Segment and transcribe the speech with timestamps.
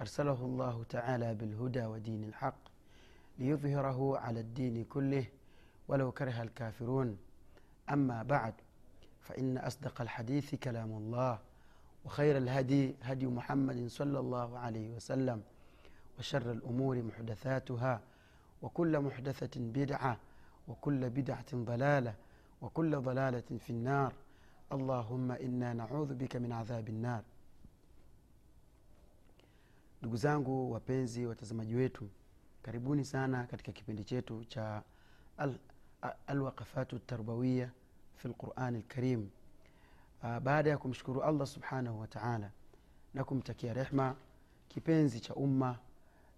[0.00, 2.58] أرسله الله تعالى بالهدى ودين الحق
[3.38, 5.26] ليظهره على الدين كله
[5.88, 7.18] ولو كره الكافرون.
[7.90, 8.54] أما بعد
[9.20, 11.38] فإن أصدق الحديث كلام الله
[12.04, 15.42] وخير الهدي هدي محمد صلى الله عليه وسلم
[16.18, 18.00] وشر الأمور محدثاتها
[18.62, 20.16] وكل محدثة بدعة
[20.68, 22.14] وكل بدعة ضلالة
[22.62, 24.12] وكل ضلالة في النار.
[24.72, 27.22] اللهم إنا na'udhu bika min adhabi nnar
[30.04, 32.08] ndugu zangu wapenzi watazamaji wetu
[32.62, 34.82] karibuni sana katika kipindi chetu cha
[35.36, 35.58] al-
[36.26, 37.70] alwaqafatu tarbawiya
[38.16, 39.28] fi lqurani lkarim
[40.42, 42.50] baada ya kumshukuru allah subhanahu wataala
[43.14, 44.16] na kumtakia rehma
[44.68, 45.78] kipenzi cha umma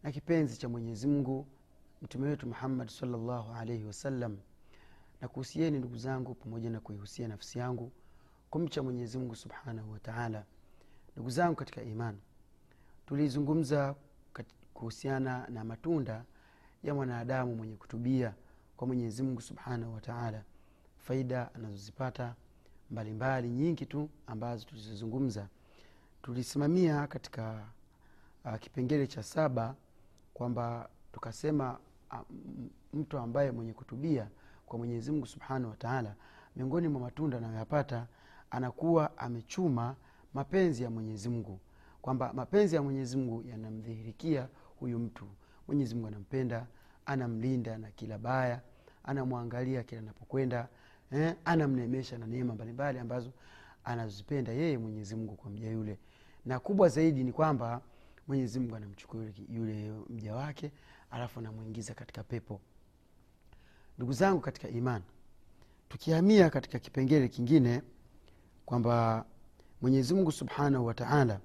[0.02, 1.46] na kipenzi cha mwenyezi mungu
[2.02, 4.38] mtume wetu muhammad salllahu alaihi wasallam
[5.20, 7.92] na kuhusieni ndugu zangu pamoja na kuihusia nafsi yangu
[8.50, 10.44] kumcha mwenyezi mungu subhanahu wa taala.
[11.12, 12.18] Ndugu zangu katika imani
[13.06, 13.94] tulizungumza
[14.74, 16.24] kuhusiana na matunda
[16.84, 18.34] ya mwanadamu mwenye kutubia
[18.76, 20.42] kwa mwenyezi mungu subhanahu wataala
[20.98, 22.34] faida anazozipata
[22.90, 25.48] mbalimbali nyingi tu ambazo tulizozungumza.
[26.22, 27.64] Tulisimamia katika
[28.44, 29.74] uh, kipengele cha saba
[30.34, 31.78] kwamba tukasema
[32.12, 32.18] uh,
[32.92, 34.28] mtu ambaye mwenye kutubia
[34.66, 36.14] kwa mwenyezi mungu subhanahu wa taala
[36.56, 38.06] miongoni mwa matunda anayoyapata
[38.50, 39.96] anakuwa amechuma
[40.34, 41.60] mapenzi ya mwenyezi mungu
[42.06, 44.48] kwamba mapenzi ya mwenyezi mungu yanamdhihirikia
[44.80, 45.26] huyu mtu.
[45.68, 46.66] Mwenyezi mungu anampenda
[47.06, 48.60] anamlinda na kila baya
[49.04, 50.68] anamwangalia kila anapokwenda
[51.12, 53.32] eh, anamneemesha na neema mbalimbali ambazo
[53.84, 55.98] anazipenda yeye mwenyezi mungu kwa mja yule.
[56.44, 57.80] Na kubwa zaidi ni kwamba
[58.28, 60.72] mwenyezi mungu anamchukua yule, mja wake
[61.10, 62.60] alafu anamwingiza katika pepo.
[63.96, 65.04] Ndugu zangu katika imani
[65.88, 67.82] tukihamia katika kipengele kingine
[68.66, 69.24] kwamba
[69.82, 71.40] mwenyezi mungu subhanahu wa taala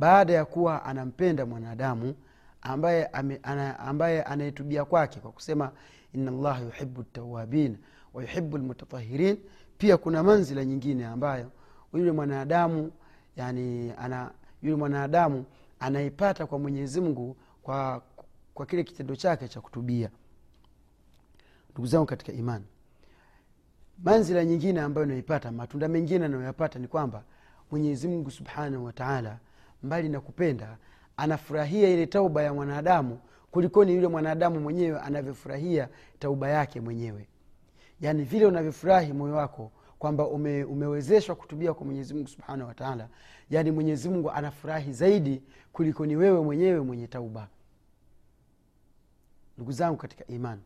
[0.00, 2.14] baada ya kuwa anampenda mwanadamu
[2.62, 3.06] ambaye
[3.42, 5.72] ana, ambaye anayetubia kwake kwa kusema
[6.14, 7.76] ina llaha yuhibu tawabin
[8.14, 9.38] wa yuhibu lmutatahirin
[9.78, 11.50] pia kuna manzila nyingine ambayo
[11.94, 12.92] yule mwanadamu
[13.36, 14.30] yani ana
[14.62, 15.44] yule mwanadamu
[15.80, 18.02] anaipata kwa mwenyezi mungu kwa,
[18.54, 20.10] kwa kile kitendo chake cha kutubia.
[21.72, 22.64] Ndugu zangu katika imani
[24.04, 27.24] manzila nyingine ambayo naipata matunda mengine anayoyapata ni kwamba
[27.70, 29.38] mwenyezi mungu subhanahu wa taala
[29.82, 30.76] mbali na kupenda
[31.16, 33.18] anafurahia ile tauba ya mwanadamu
[33.50, 37.28] kulikoni yule mwanadamu mwenyewe anavyofurahia tauba yake mwenyewe.
[38.00, 43.08] Yaani vile unavyofurahi moyo wako kwamba ume, umewezeshwa kutubia kwa mwenyezi mungu subhanahu wataala
[43.50, 45.42] yaani mwenyezi mungu anafurahi zaidi
[45.72, 47.48] kulikoni wewe mwenyewe mwenye tauba.
[49.56, 50.62] Ndugu zangu katika imani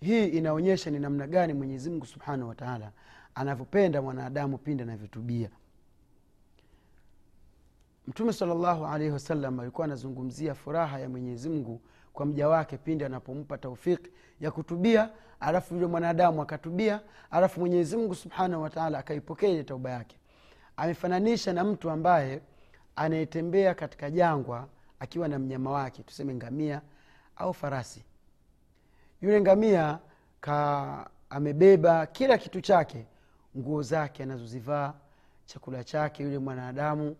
[0.00, 2.92] hii inaonyesha ni namna gani mwenyezi mungu subhanahu wataala
[3.34, 5.50] anavyopenda mwanadamu pindi anavyotubia
[8.10, 11.80] mtume salllahu alaihi wasallam alikuwa anazungumzia furaha ya mwenyezi mungu
[12.12, 14.10] kwa mja wake pindi anapompa taufiki
[14.40, 15.10] ya kutubia
[15.40, 20.16] alafu yule mwanadamu akatubia alafu mwenyezi mungu subhanahu wataala akaipokea ile tauba yake.
[20.76, 22.40] Amefananisha na mtu ambaye
[22.96, 24.68] anayetembea katika jangwa
[25.00, 26.82] akiwa na mnyama wake tuseme ngamia
[27.36, 28.04] au farasi.
[29.22, 29.98] Yule ngamia
[30.40, 33.06] ka amebeba kila kitu chake
[33.58, 34.94] nguo zake anazozivaa
[35.46, 37.16] chakula chake yule mwanadamu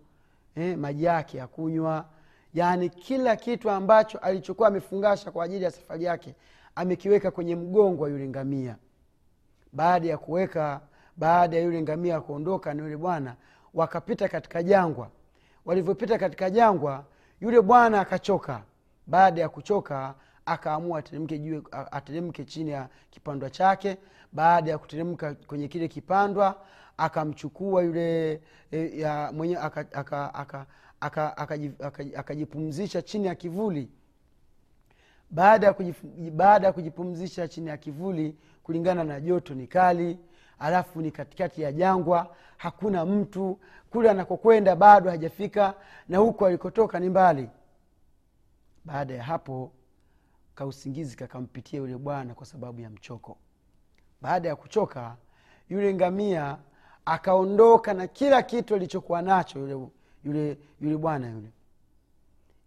[0.57, 2.05] eh, maji yake ya kunywa.
[2.55, 6.35] Yaani kila kitu ambacho alichokuwa amefungasha kwa ajili ya safari yake
[6.75, 8.77] amekiweka kwenye mgongo wa yule ngamia.
[9.73, 10.81] Baada ya kuweka
[11.17, 13.37] baada ya yule ngamia kuondoka na yule bwana
[13.75, 15.11] wakapita katika jangwa.
[15.65, 17.05] Walivyopita katika jangwa
[17.41, 18.63] yule bwana akachoka.
[19.07, 20.15] Baada ya kuchoka
[20.47, 23.97] akaamua ateremke juu ateremke chini ya kipandwa chake.
[24.33, 26.57] Baada ya kuteremka kwenye kile kipandwa
[27.01, 33.91] akamchukua yule e, ya mwenye akajipumzisha aka, aka, aka, aka, aka chini ya kivuli.
[35.31, 40.19] Baada ya kujipumzisha chini ya kivuli kulingana na joto ni kali
[40.59, 43.59] alafu ni katikati ya jangwa hakuna mtu
[43.91, 45.75] kule anakokwenda bado hajafika
[46.09, 47.49] na huko alikotoka ni mbali.
[48.85, 49.73] Baada ya hapo
[50.55, 53.39] kausingizi kakampitia yule bwana kwa sababu ya mchoko.
[54.23, 55.17] Baada ya kuchoka
[55.69, 56.59] yule ngamia
[57.05, 59.89] akaondoka na kila kitu alichokuwa nacho yule
[60.25, 61.49] yule yule bwana yule.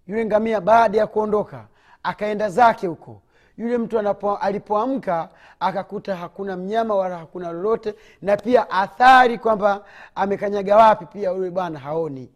[0.07, 1.67] Yule ngamia baada ya kuondoka
[2.03, 3.21] akaenda zake huko.
[3.57, 3.99] Yule mtu
[4.39, 9.85] alipoamka akakuta hakuna mnyama wala hakuna lolote na pia athari kwamba
[10.15, 12.31] amekanyaga wapi pia yule bwana haoni.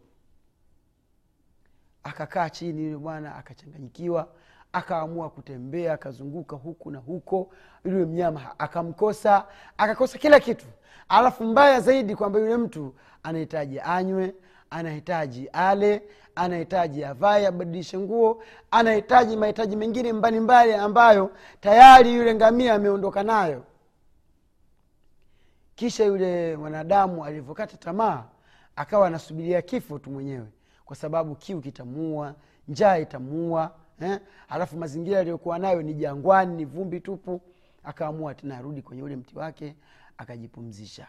[2.02, 4.28] Akakaa chini yule bwana akachanganyikiwa
[4.72, 7.50] akaamua kutembea akazunguka huku na huko
[7.84, 9.44] yule mnyama akamkosa
[9.78, 10.66] akakosa kila kitu.
[11.08, 14.34] Alafu mbaya zaidi kwamba yule mtu anahitaji anywe
[14.70, 16.02] anahitaji ale
[16.34, 21.30] anahitaji avae abadilishe nguo anahitaji mahitaji mengine mbalimbali ambayo
[21.60, 23.64] tayari yule ngamia ameondoka nayo.
[25.74, 28.24] Kisha yule mwanadamu alivyokata tamaa
[28.76, 30.46] akawa anasubiria kifo tu mwenyewe
[30.84, 32.34] kwa sababu kiu kitamuua
[32.68, 33.70] njaa itamuua
[34.00, 34.20] eh?
[34.48, 37.40] halafu mazingira aliyokuwa nayo ni jangwani ni vumbi tupu.
[37.84, 39.76] Akaamua tena arudi kwenye ule mti wake
[40.18, 41.06] akajipumzisha.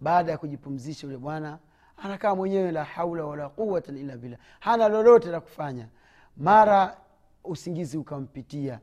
[0.00, 1.58] Baada ya kujipumzisha yule bwana
[1.96, 4.38] anakaa mwenyewe la haula wala quwata illa billah.
[4.60, 5.88] Hana lolote la kufanya.
[6.36, 6.96] Mara
[7.44, 8.80] usingizi ukampitia.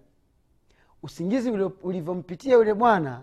[1.04, 1.52] Usingizi
[1.84, 3.22] ulivyompitia yule bwana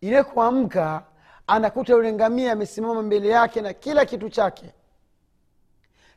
[0.00, 1.04] ile kuamka
[1.46, 4.72] anakuta yule ngamia amesimama mbele yake na kila kitu chake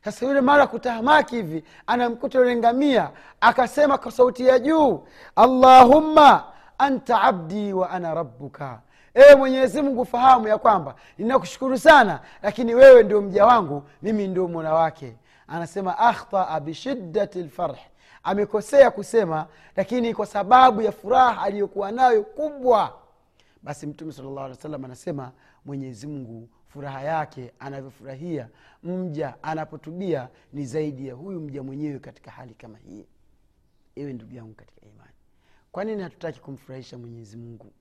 [0.04, 3.10] sasa yule mara kutahamaki hivi anamkuta yule ngamia
[3.40, 5.06] akasema kwa sauti ya juu
[5.36, 6.44] allahumma
[6.78, 8.80] anta abdi wa ana rabbuka.
[9.14, 14.48] Ewe mwenyezi mungu fahamu ya kwamba ninakushukuru sana lakini wewe ndio mja wangu mimi ndio
[14.48, 15.16] mola wake.
[15.48, 17.76] Anasema akhtaa bishiddati lfarh
[18.22, 19.46] amekosea kusema
[19.76, 22.92] lakini kwa sababu ya furaha aliyokuwa nayo kubwa.
[23.62, 25.30] Basi mtume sala llahu alih wa sallam anasema
[25.64, 28.48] mwenyezi mungu furaha yake anavyofurahia
[28.82, 33.06] mja anapotubia ni zaidi ya huyu mja mwenyewe katika hali kama hii.
[33.94, 35.12] Iwe ndugu yangu katika imani
[35.72, 37.72] kwa nini hatutaki kumfurahisha mwenyezi mungu?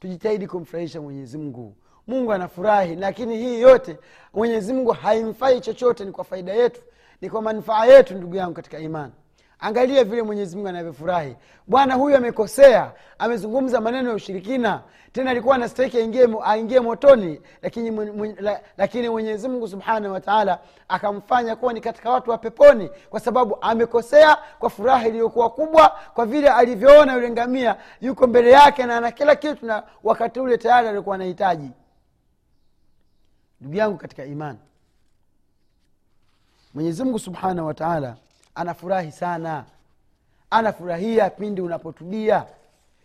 [0.00, 1.76] Tujitahidi kumfurahisha mwenyezi mungu.
[2.06, 3.98] Mungu anafurahi lakini hii yote
[4.34, 6.82] mwenyezi mungu haimfai chochote ni kwa faida yetu
[7.20, 9.12] ni kwa manufaa yetu ndugu yangu katika imani
[9.58, 11.36] angalia vile mwenyezi mungu anavyofurahi.
[11.66, 14.82] Bwana huyu amekosea amezungumza maneno ya ushirikina
[15.12, 18.36] tena alikuwa anastahiki aingie, aingie motoni lakini, mwen,
[18.76, 20.58] lakini mwenyezi mungu subhanahu wataala
[20.88, 26.26] akamfanya kuwa ni katika watu wa peponi kwa sababu amekosea kwa furaha iliyokuwa kubwa kwa
[26.26, 30.88] vile alivyoona yule ngamia yuko mbele yake na ana kila kitu na wakati ule tayari
[30.88, 31.70] alikuwa anahitaji.
[33.60, 34.58] Ndugu yangu katika imani
[36.74, 38.16] mwenyezi mungu subhanahu wataala
[38.58, 39.64] anafurahi sana.
[40.50, 42.44] Anafurahia pindi unapotubia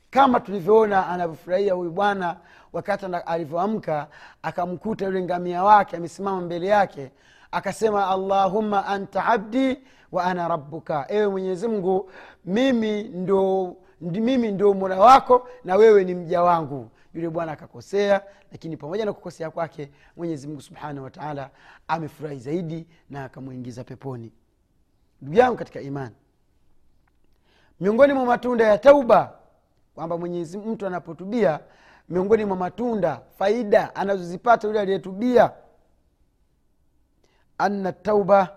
[0.10, 2.38] kama tulivyoona anavyofurahia huyu bwana
[2.74, 4.08] wakati alivyoamka
[4.44, 7.12] akamkuta yule ngamia wake amesimama mbele yake
[7.52, 9.78] akasema allahumma anta abdi
[10.12, 11.06] wa ana rabbuka.
[11.10, 12.12] Ewe mwenyezi mungu
[12.46, 16.90] mimi ndo mimi ndo mola wako na wewe ni mja wangu.
[17.14, 21.50] Yule bwana akakosea lakini pamoja na kukosea kwake mwenyezi mungu subhanahu wataala
[21.88, 24.32] amefurahi zaidi na akamwingiza peponi
[25.24, 26.16] ndugu yangu katika imani
[27.80, 29.34] miongoni mwa matunda ya tauba
[29.96, 31.60] kwamba mwenyezi mtu anapotubia
[32.10, 35.52] miongoni mwa matunda faida anazozipata yule aliyetubia
[37.58, 38.56] anna tauba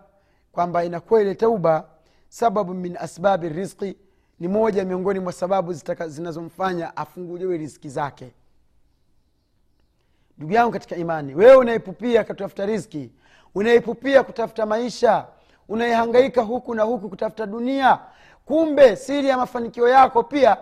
[0.52, 1.88] kwamba inakuwa ile tauba
[2.28, 3.96] sababu min asbabi rizqi
[4.40, 5.72] ni moja miongoni mwa sababu
[6.06, 8.32] zinazomfanya afunguliwe riziki zake.
[10.38, 13.10] Ndugu yangu katika imani wewe unaepupia kutafuta riski
[13.54, 15.26] unaepupia kutafuta maisha
[15.68, 17.98] unayehangaika huku na huku kutafuta dunia.
[18.44, 20.56] Kumbe siri ya mafanikio yako pia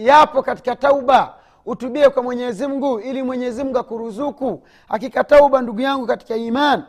[0.00, 1.34] yapo katika tauba.
[1.66, 4.62] Utubie kwa mwenyezi mungu ili mwenyezi mungu akuruzuku.
[4.88, 6.84] Hakika tauba ndugu yangu katika iman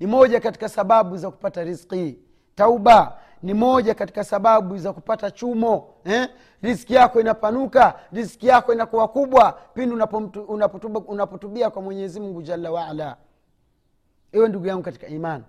[0.00, 2.18] ni moja katika sababu za kupata riski
[2.54, 6.28] tauba ni moja katika sababu za kupata chumo eh?
[6.62, 9.96] riski yako inapanuka riski yako inakuwa kubwa pindi
[11.08, 13.16] unapotubia kwa mwenyezi mungu jalla waala
[14.32, 15.44] iwe ndugu yangu katika imani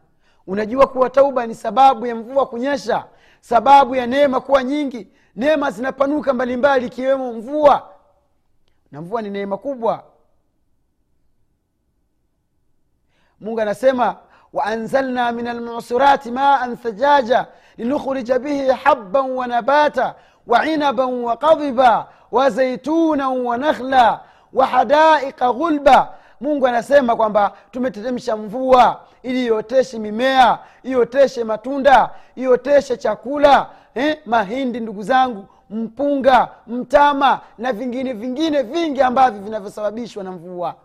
[0.47, 3.05] unajua kuwa tauba ni sababu ya mvua kunyesha
[3.41, 5.07] sababu ya neema kuwa nyingi.
[5.35, 7.89] Neema zinapanuka mbalimbali ikiwemo mvua.
[8.91, 10.03] Na mvua ni neema kubwa.
[13.39, 14.15] Mungu anasema
[14.53, 17.47] waanzalna min almusurati maan thajaja
[17.77, 20.15] linukhrija bihi haban wanabata
[20.47, 24.21] wainaban wakadhiba wazaituna wanakhla
[24.53, 34.17] wahadaika ghulba mungu anasema kwamba tumeteremsha mvua ili ioteshe mimea ioteshe matunda ioteshe chakula eh?
[34.25, 40.75] mahindi ndugu zangu mpunga mtama na vingine vingine vingi ambavyo vinavyosababishwa na mvua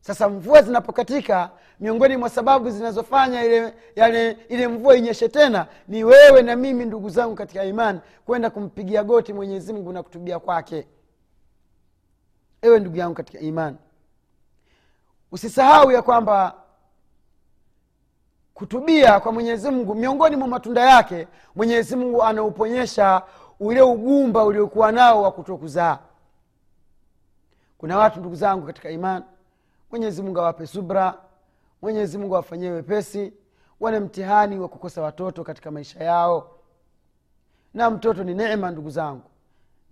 [0.00, 6.42] sasa mvua zinapokatika miongoni mwa sababu zinazofanya ile yale, ile mvua inyeshe tena ni wewe
[6.42, 10.86] na mimi ndugu zangu katika imani kwenda kumpigia goti mwenyezi mungu na kutubia kwake
[12.66, 13.76] ewe ndugu yangu katika imani
[15.32, 16.54] usisahau ya kwamba
[18.54, 23.22] kutubia kwa mwenyezi mungu miongoni mwa matunda yake mwenyezi mungu anauponyesha
[23.60, 25.98] ule ugumba uliokuwa nao wa kutokuzaa.
[27.78, 29.24] Kuna watu ndugu zangu katika imani
[29.90, 31.14] mwenyezi mungu awape subra
[31.82, 33.32] mwenyezi mungu awafanyie wepesi
[33.80, 36.50] wana mtihani wa kukosa watoto katika maisha yao.
[37.74, 39.30] Na mtoto ni neema ndugu zangu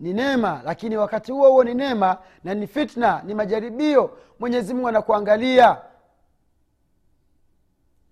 [0.00, 4.18] ni neema lakini wakati huo huo ni neema na ni fitna ni majaribio.
[4.40, 5.78] Mwenyezi mungu anakuangalia.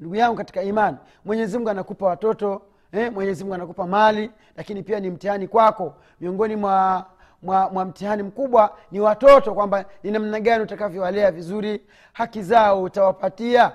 [0.01, 2.63] Ndugu yangu katika imani mwenyezi mungu anakupa watoto
[2.93, 5.95] eh, mwenyezi mungu anakupa mali lakini pia ni mtihani kwako.
[6.21, 7.07] Miongoni mwa
[7.43, 13.73] mwa, mwa mtihani mkubwa ni watoto kwamba ni namna gani utakavyowalea vizuri haki zao utawapatia.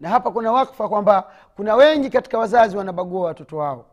[0.00, 3.84] Na hapa kuna wakfa kwamba kuna wengi katika wazazi wanabagua watoto wao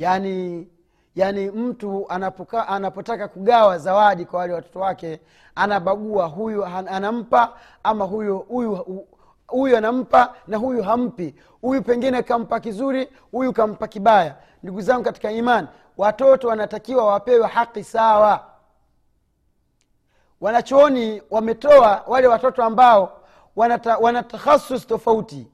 [0.00, 0.68] yaani
[1.14, 5.20] yaani mtu anapuka, anapotaka kugawa zawadi kwa wale watoto wake
[5.54, 7.52] anabagua huyu anampa
[7.82, 9.06] ama huyu huyu
[9.46, 11.34] huyu anampa na huyu hampi.
[11.60, 14.36] Huyu pengine kampa kizuri huyu kampa kibaya.
[14.62, 18.44] Ndugu zangu katika imani watoto wanatakiwa wapewe haki sawa.
[20.40, 23.20] Wanachooni wametoa wale watoto ambao
[24.00, 25.46] wana takhasus tofauti.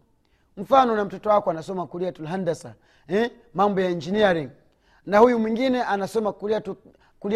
[0.57, 2.75] Mfano na mtoto wako anasoma kuliatul handasa
[3.09, 3.31] eh?
[3.55, 4.51] mambo ya engineering.
[5.07, 6.61] Na huyu mwingine anasoma kulia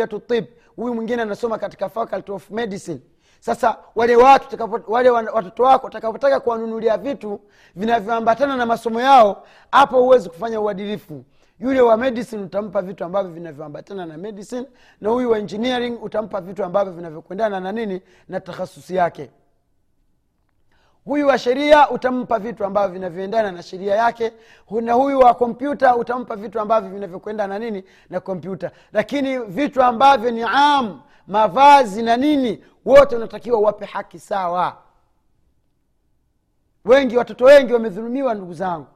[0.06, 0.44] tutib tib
[0.76, 3.00] huyu mwingine anasoma katika faculty of medicine.
[3.40, 7.40] Sasa wale watu wale watoto wako utakapotaka kuwanunulia vitu
[7.76, 11.24] vinavyoambatana na masomo yao hapo huwezi kufanya uadilifu.
[11.60, 14.66] Yule wa medicine utampa vitu ambavyo vinavyoambatana na medicine
[15.00, 19.30] na huyu wa engineering utampa vitu ambavyo vinavyokwendana na nini na takhasusi yake
[21.04, 24.32] huyu wa sheria utampa vitu ambavyo vinavyoendana na sheria yake.
[24.82, 28.70] Na huyu wa kompyuta utampa vitu ambavyo vinavyokwendana na nini na kompyuta.
[28.92, 34.76] Lakini vitu ambavyo ni am mavazi na nini wote unatakiwa wape haki sawa.
[36.84, 38.86] Wengi watoto wengi wamedhulumiwa ndugu zangu.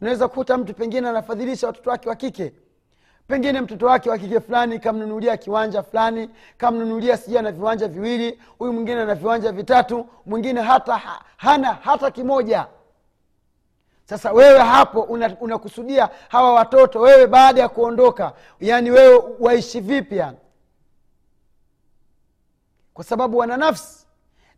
[0.00, 2.52] Unaweza kukuta mtu pengine anafadhilisha watoto wake wa kike
[3.28, 8.72] pengine mtoto wake wa kike fulani kamnunulia kiwanja fulani kamnunulia sijui ana viwanja viwili huyu
[8.72, 12.66] mwingine ana viwanja vitatu mwingine hata ha, hana hata kimoja.
[14.04, 15.00] Sasa wewe hapo
[15.40, 20.38] unakusudia una hawa watoto wewe baada ya kuondoka yaani wewe waishi vipi yani?
[22.94, 24.06] Kwa sababu wana nafsi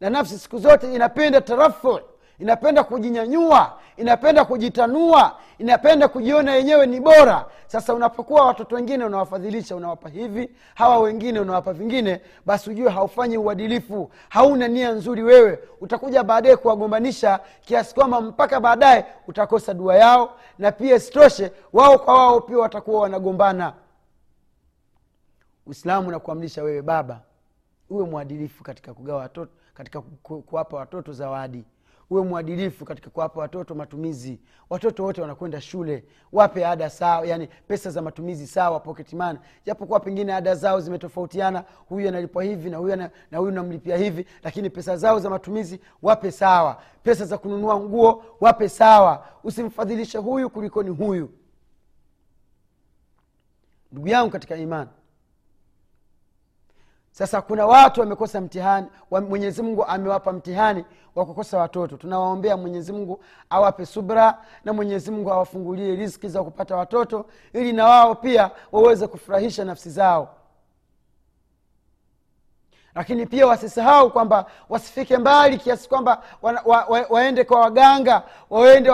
[0.00, 2.00] na nafsi siku zote inapenda tarafu
[2.40, 7.46] inapenda kujinyanyua inapenda kujitanua inapenda kujiona yenyewe ni bora.
[7.66, 14.10] Sasa unapokuwa watoto wengine unawafadhilisha unawapa hivi hawa wengine unawapa vingine basi ujue haufanyi uadilifu
[14.28, 15.58] hauna nia nzuri wewe.
[15.80, 22.14] Utakuja baadaye kuwagombanisha kiasi kwamba mpaka baadaye utakosa dua yao na pia sitoshe wao kwa
[22.14, 23.72] wao pia watakuwa wanagombana.
[25.66, 27.20] Uislamu unakuamrisha wewe baba.
[27.90, 30.00] Uwe mwadilifu katika kugawa watoto katika
[30.46, 31.64] kuwapa watoto zawadi
[32.10, 34.40] uwe mwadilifu katika kuwapa watoto matumizi.
[34.70, 39.16] Watoto wote wanakwenda shule wape ada sawa yani pesa za matumizi sawa pocket
[39.66, 42.96] japokuwa pengine ada zao zimetofautiana huyu analipwa hivi na huyu
[43.30, 46.82] na huyu namlipia hivi lakini pesa zao za matumizi wape sawa.
[47.02, 49.26] Pesa za kununua nguo wape sawa.
[49.44, 51.30] Usimfadhilishe huyu kulikoni huyu.
[53.92, 54.90] Ndugu yangu katika imani
[57.20, 60.84] sasa kuna watu wamekosa mtihani wa mwenyezi mungu amewapa mtihani
[61.14, 61.96] wa kukosa watoto.
[61.96, 67.84] Tunawaombea mwenyezi mungu awape subra na mwenyezi mungu awafungulie riski za kupata watoto ili na
[67.84, 70.28] wao pia waweze kufurahisha nafsi zao
[72.94, 78.90] lakini pia wasisahau kwamba wasifike mbali kiasi kwamba wa, wa, wa, waende kwa waganga waende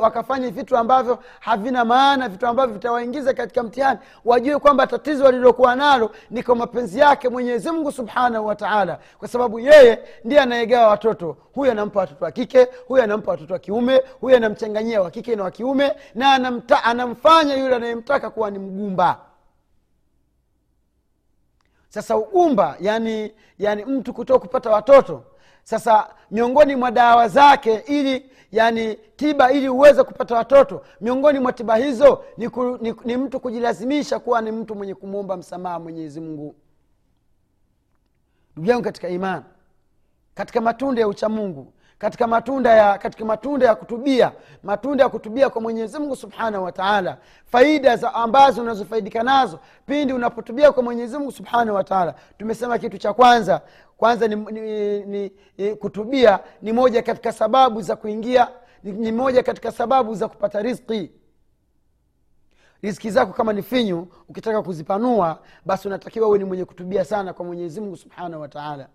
[0.00, 3.98] wakafanye vitu ambavyo havina maana vitu ambavyo vitawaingiza katika mtihani.
[4.24, 9.60] Wajue kwamba tatizo walilokuwa nalo ni kwa mapenzi yake mwenyezi mungu subhanahu wataala kwa sababu
[9.60, 11.36] yeye ndiye anayegawa watoto.
[11.54, 15.42] Huyu anampa watoto wa kike huyu anampa watoto wa kiume huyu anamchanganyia wa kike na
[15.44, 19.18] wa kiume na anamta, anamfanya yule anayemtaka kuwa ni mgumba
[21.96, 25.22] sasa ugumba yani yani mtu kutoka kupata watoto.
[25.64, 31.76] Sasa miongoni mwa dawa zake ili yani tiba ili uweze kupata watoto miongoni mwa tiba
[31.76, 36.54] hizo ni, ku, ni, ni mtu kujilazimisha kuwa ni mtu mwenye kumwomba msamaha mwenyezi mungu.
[38.52, 39.44] Ndugu yangu katika imani
[40.34, 45.60] katika matunda ya uchamungu katika matunda ya katika matunda ya kutubia matunda ya kutubia kwa
[45.60, 47.18] mwenyezi mungu subhanahu wa taala.
[47.44, 52.14] Faida za ambazo unazofaidika nazo pindi unapotubia kwa mwenyezi mungu subhanahu wa taala.
[52.38, 53.60] Tumesema kitu cha kwanza
[53.96, 58.48] kwanza ni, ni, ni, ni kutubia ni moja katika sababu za kuingia
[58.82, 61.10] ni, ni moja katika sababu za kupata rizki
[62.82, 67.44] riski zako kama ni finyu ukitaka kuzipanua basi unatakiwa uwe ni mwenye kutubia sana kwa
[67.44, 68.88] mwenyezi mungu subhanahu wa taala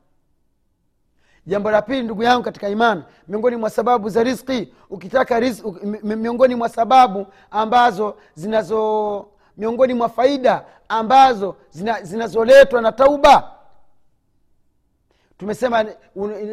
[1.45, 5.41] jambo la pili ndugu yangu katika imani miongoni mwa sababu za riski ukitaka
[6.03, 13.51] miongoni mwa sababu ambazo zinazo miongoni mwa faida ambazo zina, zinazoletwa na tauba.
[15.38, 15.86] Tumesema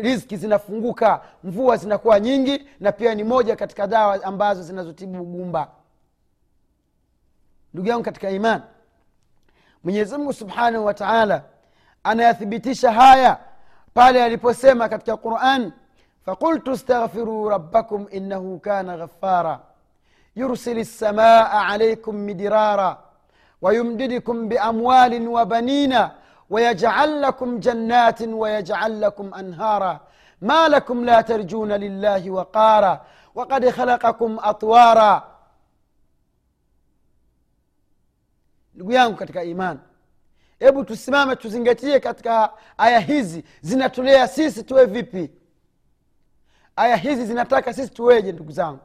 [0.02, 5.68] riski zinafunguka mvua zinakuwa nyingi na pia ni moja katika dawa ambazo zinazotibu ugumba.
[7.74, 8.62] Ndugu yangu katika iman
[9.84, 11.42] mwenyezimungu subhanahu wa taala
[12.04, 13.38] anayathibitisha haya
[13.98, 15.72] pale aliposema katika quran
[16.24, 19.60] faqultu staghfiruu rabbakum innahu kana ghafara
[20.36, 22.98] yursili lsamaa alaikum midirara
[23.62, 25.94] ويمددكم بأموال وبنين
[26.50, 30.00] ويجعل لكم جنات ويجعل لكم أنهارا
[30.42, 32.94] ما لكم لا ترجون لله وقارا
[33.34, 35.14] وقد خلقكم أطوارا
[38.88, 39.78] yangu katika imani
[40.60, 43.44] hebu tusimame tuzingatie katika aya hizi.
[43.60, 45.30] Zinatulea sisi tuwe vipi?
[46.76, 48.80] Aya hizi zinataka sisi tuweje ndugu zangu?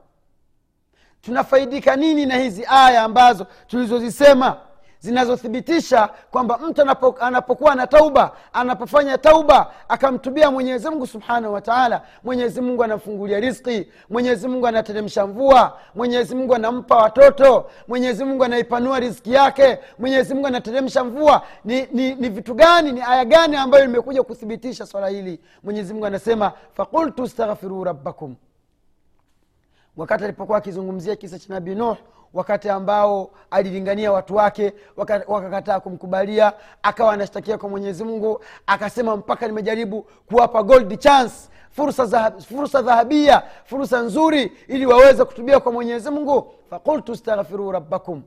[1.21, 4.57] Tunafaidika nini na hizi aya ambazo tulizozisema
[5.03, 12.61] zinazothibitisha kwamba mtu anapo, anapokuwa na tauba anapofanya tauba akamtubia mwenyezi mungu subhanahu wataala mwenyezi
[12.61, 19.33] mungu anamfungulia riski mwenyezi mungu anateremsha mvua mwenyezi mungu anampa watoto mwenyezi mungu anaipanua riski
[19.33, 21.41] yake mwenyezi mungu anateremsha mvua.
[21.65, 25.39] Ni, ni, ni vitu gani ni aya gani ambayo limekuja kuthibitisha swala hili?
[25.63, 28.35] Mwenyezi mungu anasema fakultu staghfiruu rabbakum
[29.97, 31.97] wakati alipokuwa akizungumzia kisa cha nabii nuh
[32.33, 34.73] wakati ambao alilingania watu wake
[35.27, 36.53] wakakataa kumkubalia
[36.83, 41.35] akawa anashtakia kwa mwenyezi mungu akasema mpaka nimejaribu kuwapa gold chance
[42.49, 46.53] fursa dhahabia fursa nzuri ili waweze kutubia kwa mwenyezi mungu.
[46.69, 48.23] Fakultu staghfiruu rabbakum.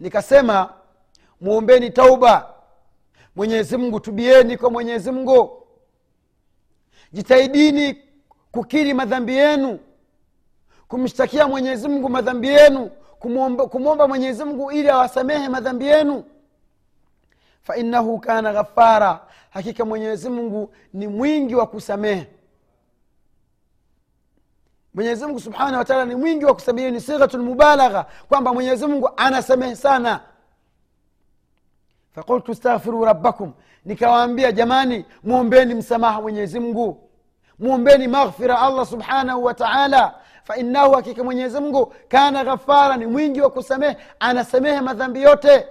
[0.00, 0.72] Nikasema
[1.40, 2.54] mwombeni tauba.
[3.36, 5.66] Mwenyezi mungu tubieni kwa mwenyezi mungu.
[7.12, 7.98] Jitahidini
[8.52, 9.78] kukiri madhambi yenu
[10.88, 12.90] kumshtakia mwenyezi mungu madhambi yenu
[13.68, 16.24] kumwomba mwenyezi ili awasamehe madhambi yenu.
[17.62, 19.20] Fainahu kana ghafara
[19.50, 20.30] hakika mwenyezi
[20.92, 22.26] ni mwingi wa kusamehe.
[24.94, 30.20] Mwenyezi mungu subhanahu wataala ni mwingi wa kusamehe ni sighatu lmubalagha kwamba mwenyezi anasamehe sana.
[32.14, 33.52] Fakultu staghfiru rabbakum
[33.84, 36.60] nikawaambia jamani mwombeni msamaha mwenyezi
[37.58, 39.54] mwombeni maghfira allah subhanahu wa
[40.46, 45.66] fainahu hakika mwenyezi mungu kana ghafara ni mwingi wa kusamehe anasamehe madhambi yote.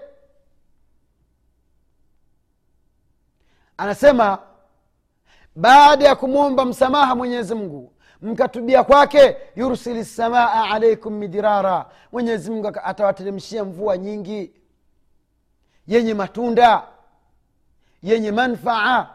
[3.77, 4.39] Anasema
[5.55, 11.85] baada ya kumwomba msamaha mwenyezi mungu mkatubia kwake yursili lsamaa alaikum midirara.
[12.11, 14.53] Mwenyezi mungu atawateremshia mvua nyingi
[15.87, 16.83] yenye matunda
[18.03, 19.09] yenye manfaa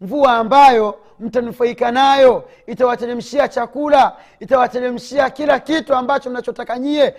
[0.00, 7.14] mvua ambayo mtanufaika nayo itawateremshia chakula itawateremshia kila kitu ambacho mnachotaka nyie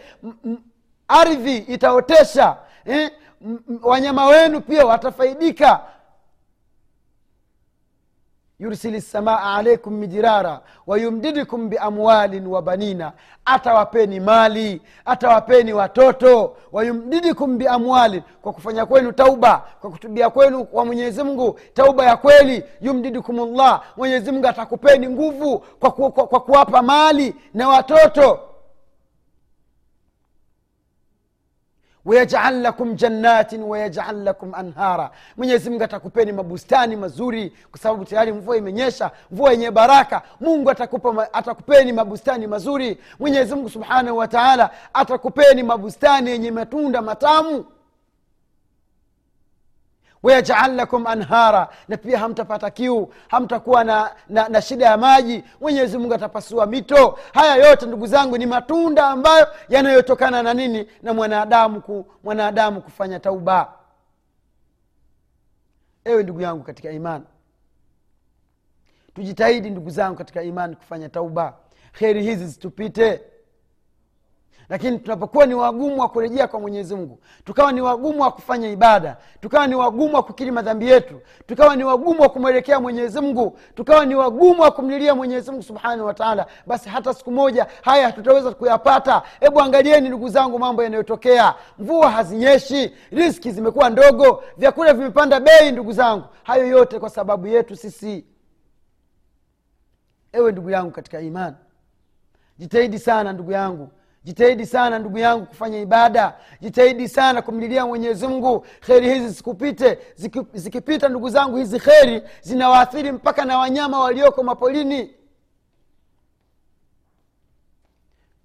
[1.07, 3.11] ardhi itaotesha eh?
[3.81, 5.79] wanyama wenu pia watafaidika
[8.61, 13.11] yursili lsamaa alaikum mijirara wayumdidikum biamwalin wa banina
[13.45, 21.23] atawapeni mali atawapeni watoto wayumdidikum biamwalin kwa kufanya kwenu tauba kwa kutubia kwenu kwa mwenyezi
[21.23, 23.81] mungu tauba ya kweli yumdidikum llah
[24.31, 28.39] mungu atakupeni nguvu kwa, ku, kwa, kwa kuwapa mali na watoto
[32.05, 35.11] wayajal lakum jannatin wayajal lakum anhara.
[35.37, 40.21] Mwenyezi mungu atakupeni mabustani mazuri kwa sababu tayari mvua imenyesha mvua yenye baraka.
[40.39, 42.97] Mungu atakupa, atakupeni mabustani mazuri.
[43.19, 47.65] Mwenyezi mungu subhanahu wa taala atakupeni mabustani yenye matunda matamu
[50.23, 51.67] wayajal lakum anhara.
[51.87, 55.43] Na pia hamtapata kiu hamtakuwa na, na, na shida ya maji.
[55.61, 57.19] Mwenyezi mungu atapasua mito.
[57.33, 60.87] Haya yote ndugu zangu ni matunda ambayo yanayotokana na nini?
[61.01, 63.73] Na mwanadamu ku, mwanadamu kufanya tauba.
[66.05, 67.25] Ewe ndugu yangu katika imani
[69.13, 71.53] tujitahidi ndugu zangu katika imani kufanya tauba.
[71.91, 73.21] Kheri hizi zitupite
[74.71, 79.17] lakini tunapokuwa ni wagumu wa kurejea kwa mwenyezi mungu tukawa ni wagumu wa kufanya ibada
[79.41, 84.05] tukawa ni wagumu wa kukiri madhambi yetu tukawa ni wagumu wa kumwelekea mwenyezi mungu tukawa
[84.05, 89.23] ni wagumu wa kumlilia mwenyezi mungu subhanahu wataala basi hata siku moja haya hatutaweza kuyapata.
[89.39, 91.55] Hebu angalieni ndugu zangu mambo yanayotokea.
[91.79, 96.23] Mvua hazinyeshi riski zimekuwa ndogo vyakula vimepanda bei ndugu zangu.
[96.43, 98.25] Hayo yote kwa sababu yetu sisi.
[100.33, 101.55] Ewe ndugu yangu katika imani
[102.57, 103.89] jitahidi sana ndugu yangu
[104.23, 106.37] jitahidi sana ndugu yangu kufanya ibada.
[106.61, 108.65] Jitahidi sana kumlilia mwenyezi mungu.
[108.79, 115.15] Kheri hizi zikupite Ziki, zikipita ndugu zangu hizi kheri zinawaathiri mpaka na wanyama walioko mapolini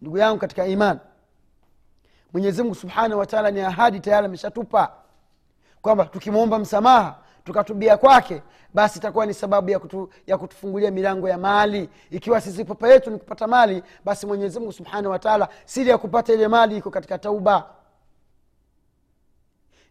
[0.00, 0.98] ndugu yangu katika iman
[2.32, 4.92] mwenyezi mungu subhanahu wataala ni ahadi tayari ameshatupa
[5.82, 8.42] kwamba tukimwomba msamaha tukatubia kwake
[8.74, 11.88] basi itakuwa ni sababu ya, kutu, ya kutufungulia milango ya mali.
[12.10, 16.48] Ikiwa sisi papa yetu ni kupata mali basi mwenyezimungu subhanahu wataala siri ya kupata ile
[16.48, 17.64] mali iko katika tauba.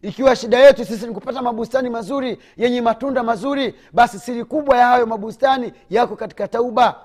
[0.02, 4.86] Ikiwa shida yetu sisi ni kupata mabustani mazuri yenye matunda mazuri basi siri kubwa ya
[4.86, 7.00] hayo mabustani yako katika tauba.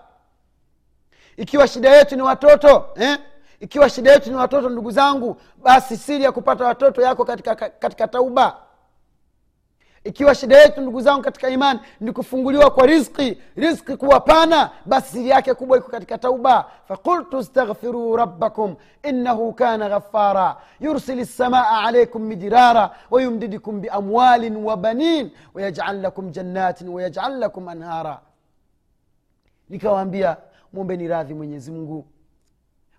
[1.37, 3.17] Ikiwa shida yetu ni watoto eh?
[3.59, 8.07] ikiwa shida yetu ni watoto ndugu zangu basi siri ya kupata watoto yako katika, katika
[8.07, 8.57] tauba
[10.03, 15.11] ikiwa shida yetu ndugu zangu katika imani ni kufunguliwa kwa rizki rizki kuwa pana basi
[15.11, 16.71] siri yake kubwa iko katika tauba.
[16.87, 26.29] Fakultu staghfiruu rabbakum innahu kana ghafara yursili lsamaa alaikum midirara wayumdidikum biamwalin wabanin wayajal lakum
[26.31, 28.21] jannatin wayajal lakum anhara.
[29.69, 30.37] Nikawaambia
[30.73, 31.71] mwombeni radhi mwenyezi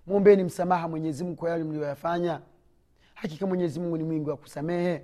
[0.06, 2.40] mwombeni msamaha mwenyezi kwa yale mliyoyafanya.
[3.14, 5.02] Hakika mwenyezi ni mwingi wa kusamehe.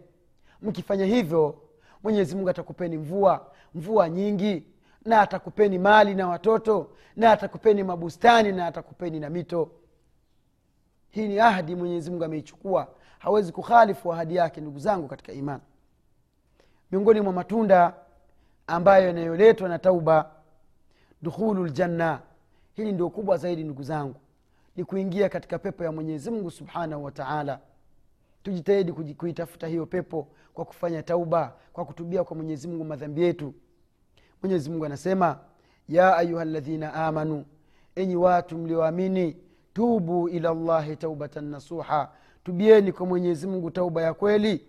[0.63, 1.68] Mkifanya hivyo
[2.03, 4.65] mwenyezi mungu atakupeni mvua mvua nyingi
[5.05, 9.71] na atakupeni mali na watoto na atakupeni mabustani na atakupeni na mito.
[11.11, 12.89] Hii ni ahadi mwenyezi mungu ameichukua.
[13.19, 15.63] Hawezi kukhalifu ahadi yake ndugu zangu katika imani.
[16.91, 17.95] Miongoni mwa matunda
[18.67, 20.31] ambayo yanayoletwa na tauba
[21.23, 22.21] dukhulu ljanna
[22.75, 24.15] hili ndio kubwa zaidi ndugu zangu
[24.77, 27.61] ni kuingia katika pepo ya mwenyezi mungu subhanahu wa taala
[28.49, 33.55] tujitahidi kuitafuta hiyo pepo kwa kufanya tauba kwa kutubia kwa mwenyezi mungu madhambi yetu.
[34.43, 35.39] Mwenyezi mungu anasema
[35.89, 37.45] ya ayuha ladhina amanu
[37.97, 39.37] enyi watu mlioamini
[39.73, 42.13] tubu ila llahi taubatan nasuha.
[42.45, 44.67] Tubieni kwa mwenyezi mungu tauba ya kweli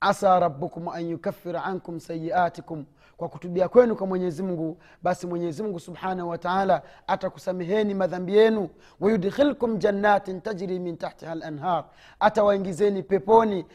[0.00, 2.84] asa rabukum an yukafira ankum sayiatikum.
[3.16, 8.68] Kwa kutubia kwenu kwa mwenyezi mungu basi mwenyezi mungu subhanahu wataala atakusameheni madhambi yenu.
[9.00, 11.84] Wayudkhilkum jannatin tajri min tahtiha lanhar
[12.20, 13.66] atawaingizeni peponi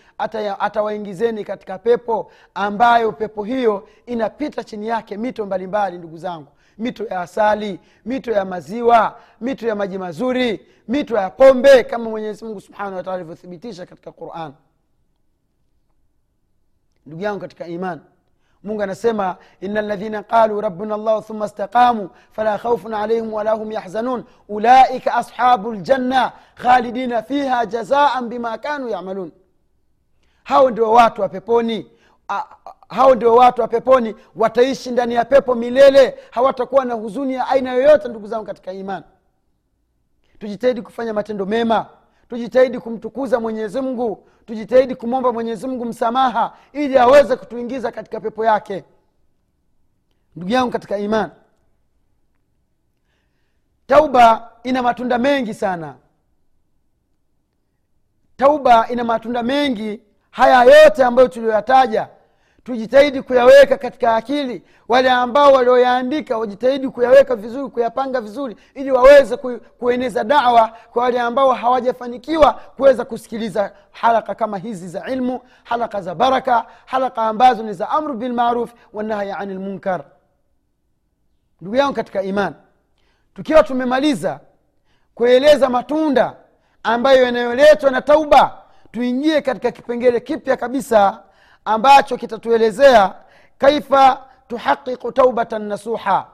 [0.60, 6.48] atawaingizeni katika pepo ambayo pepo hiyo inapita chini yake mito mbalimbali ndugu zangu.
[6.78, 12.46] Mito ya asali mito ya maziwa mito ya maji mazuri mito ya pombe kama mwenyezi
[12.46, 14.54] mungu subhanahu wataala alivyothibitisha katika quran
[17.06, 18.00] ndugu yangu katika iman
[18.66, 24.24] mungu anasema ina ladhina qalu rabbuna llahu thumma istaqamu fala khaufun alaihim wala hum yahzanun.
[24.50, 29.32] Ulaika ashabu ljanna khalidina fiha jazaan bima kanu yamalun.
[30.44, 31.92] Hao ndio watu wa peponi.
[32.90, 34.16] Hao ndio watu wa peponi.
[34.36, 36.18] Wataishi ndani ya pepo milele.
[36.32, 39.06] Hawatakuwa na huzuni ya aina yoyote ndugu zangu katika imani.
[40.40, 41.86] Tujitahidi kufanya matendo mema
[42.30, 44.28] tujitahidi kumtukuza mwenyezi mungu.
[44.46, 48.84] Tujitahidi kumwomba mwenyezi mungu msamaha ili aweze kutuingiza katika pepo yake.
[50.36, 51.32] Ndugu yangu katika iman
[53.88, 55.96] tauba ina matunda mengi sana.
[58.38, 62.10] Tauba ina matunda mengi haya yote ambayo tuliyoyataja
[62.66, 64.64] tujitahidi kuyaweka katika akili.
[64.88, 71.20] Wale ambao walioyaandika wajitahidi kuyaweka vizuri kuyapanga vizuri ili waweze ku, kueneza dawa kwa wale
[71.20, 77.74] ambao hawajafanikiwa kuweza kusikiliza halaka kama hizi za ilmu halaka za baraka halaka ambazo ni
[77.74, 80.04] za amru bilmaruf wanahyi ani lmunkar
[81.62, 82.54] ndugu yangu katika iman
[83.34, 84.40] tukiwa tumemaliza
[85.16, 86.34] kueleza matunda
[86.84, 88.58] ambayo yanayoletwa na tauba
[88.92, 91.22] tuingie katika kipengele kipya kabisa
[91.66, 93.16] ambacho kitatuelezea
[93.58, 96.28] kaifa tuhaqiqu taubatan nasuha.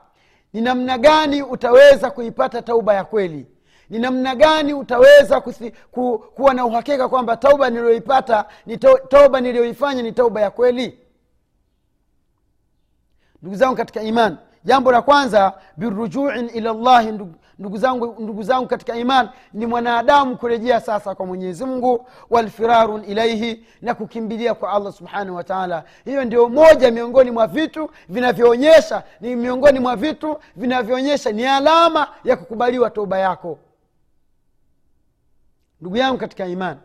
[0.53, 3.47] Ni namna gani utaweza kuipata tauba ya kweli?
[3.89, 8.77] Ni namna gani utaweza kuthi, ku, kuwa na uhakika kwamba tauba niliyoipata ni
[9.09, 10.99] tauba niliyoifanya ni tauba ya kweli?
[13.41, 17.11] Ndugu zangu katika iman jambo la kwanza birujuin ila llahi
[17.61, 23.65] ndugu zangu, ndugu zangu katika iman ni mwanadamu kurejea sasa kwa mwenyezi mungu walfirarun ilaihi
[23.81, 29.79] na kukimbilia kwa allah subhanahu wataala hiyo ndio moja miongoni mwa vitu vinavyoonyesha ni miongoni
[29.79, 33.59] mwa vitu vinavyoonyesha ni alama ya kukubaliwa toba yako.
[35.81, 36.77] Ndugu yangu katika iman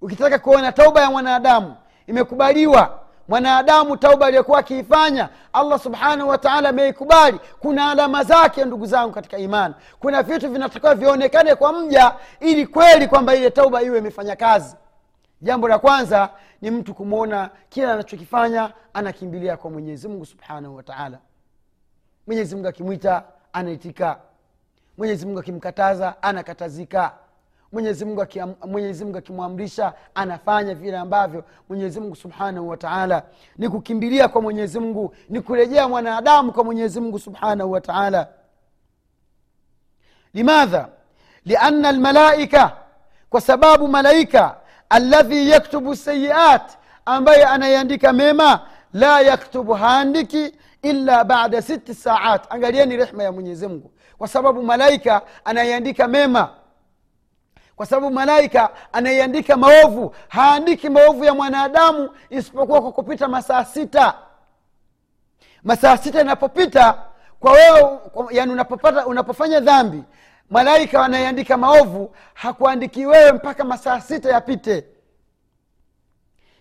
[0.00, 7.40] ukitaka kuona tauba ya mwanadamu imekubaliwa mwanadamu tauba aliyokuwa akiifanya allah subhanahu wataala ameikubali.
[7.60, 9.74] Kuna alama zake ndugu zangu katika imani.
[10.00, 14.76] Kuna vitu vinatakiwa vionekane kwa mja ili kweli kwamba ile tauba iwe imefanya kazi.
[15.42, 16.30] Jambo la kwanza
[16.62, 21.18] ni mtu kumwona kila anachokifanya anakimbilia kwa mwenyezi mungu subhanahu wataala
[22.26, 24.18] mwenyezi mungu akimwita anaitika.
[24.98, 27.12] Mwenyezi mungu akimkataza anakatazika
[27.72, 28.04] mwenyezi
[28.66, 33.22] mwenyezi akimwamrisha anafanya vile ambavyo mwenyezi mungu subhanahu wataala
[33.58, 38.28] ni kukimbilia kwa mwenyezi mungu ni kurejea mwanadamu kwa mwenyezi mungu subhanahu wataala
[40.34, 40.88] limadha?
[41.44, 42.76] Liana almalaika
[43.30, 44.56] kwa sababu malaika
[44.88, 48.60] alladhi yaktubu sayiat ambaye anayeandika mema
[48.92, 52.52] la yaktubu haandiki illa bada siti saat.
[52.52, 53.90] Angalieni rehma ya mwenyezi mungu.
[54.18, 56.50] Kwa sababu malaika anayeandika mema
[57.78, 64.14] kwa sababu malaika anayeandika maovu haandiki maovu ya mwanadamu isipokuwa kwa kupita masaa sita.
[65.62, 67.02] Masaa sita inapopita
[67.40, 67.98] kwa wewe
[68.30, 70.02] yani unapopata unapofanya dhambi
[70.50, 74.84] malaika anayeandika maovu hakuandiki wewe mpaka masaa sita yapite.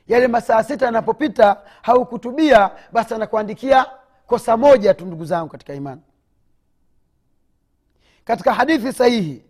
[0.07, 3.85] Yale masaa sita yanapopita haukutubia basi anakuandikia
[4.27, 6.01] kosa moja tu ndugu zangu katika imani.
[8.25, 9.46] Katika hadithi sahihi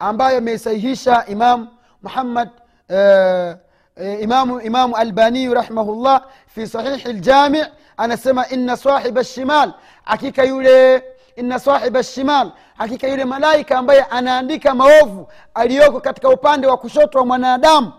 [0.00, 1.68] ambayo ameisahihisha imam
[2.02, 2.48] muhammad
[2.88, 7.64] uh, imamu, imamu albaniyu rahimahullah fi sahihi ljami
[7.96, 9.72] anasema inna sahiba shimal
[10.04, 11.04] hakika yule
[11.36, 17.26] inna sahiba shimal hakika yule malaika ambaye anaandika maovu aliyoko katika upande wa kushoto wa
[17.26, 17.92] mwanadamu.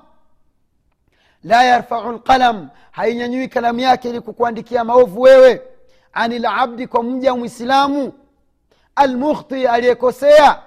[1.44, 5.62] La yarfau lqalam hainyanyui kalamu yake ili kukuandikia maovu wewe.
[6.14, 8.14] Ani labdi kwa mja mwislamu
[8.96, 10.60] almukhti aliyekosea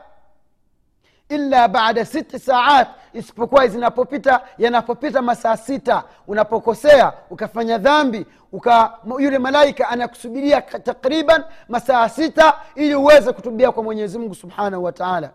[1.28, 6.02] illa baada siti saat isipokuwa zinapopita yanapopita masaa sita.
[6.26, 14.18] Unapokosea ukafanya dhambi uka, yule malaika anakusubiria takriban masaa sita ili uweze kutubia kwa mwenyezi
[14.18, 15.30] mungu subhanahu wa taala.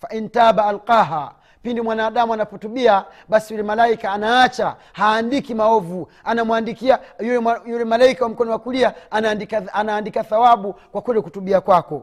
[0.00, 8.24] Fain alqaha pindi mwanadamu anapotubia basi yule malaika anaacha haandiki maovu anamwandikia yule, yule malaika
[8.24, 12.02] wa mkono wa kulia anaandika, anaandika thawabu kwa kule kutubia kwako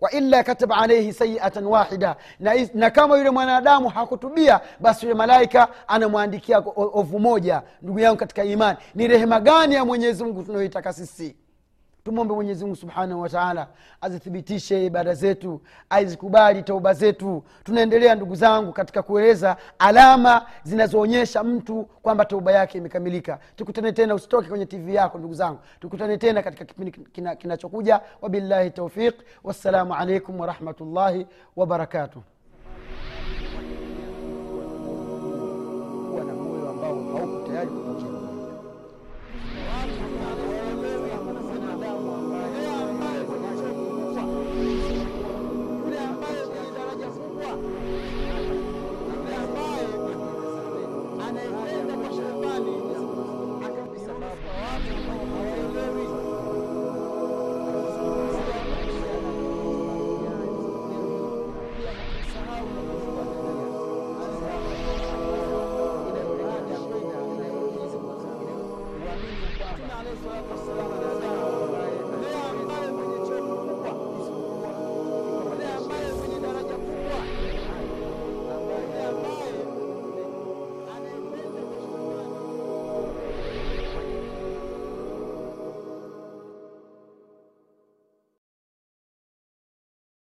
[0.00, 2.16] wailla kataba alaihi sayiatan wahida.
[2.40, 8.44] Na, na kama yule mwanadamu hakutubia basi yule malaika anamwandikia ovu moja ndugu yangu katika
[8.44, 8.78] imani.
[8.94, 11.36] Ni rehema gani ya mwenyezi mungu tunayoitaka sisi
[12.04, 13.68] tumwombe mwenyezimungu subhanahu wataala
[14.00, 17.44] azithibitishe ibada zetu azikubali tauba zetu.
[17.64, 23.38] Tunaendelea ndugu zangu katika kueleza alama zinazoonyesha mtu kwamba tauba yake imekamilika.
[23.56, 25.58] Tukutane tena usitoke kwenye tv yako ndugu zangu.
[25.80, 28.00] Tukutane tena katika kipindi kina- kinachokuja.
[28.22, 29.14] Wabillahi taufiq
[29.44, 32.22] wassalamu alaikum warahmatullahi wabarakatuh